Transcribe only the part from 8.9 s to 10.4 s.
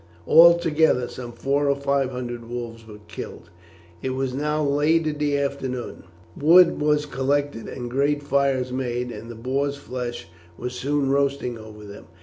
and the boars' flesh